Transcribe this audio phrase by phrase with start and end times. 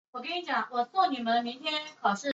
[0.11, 1.13] 真三国广
[2.01, 2.15] 告。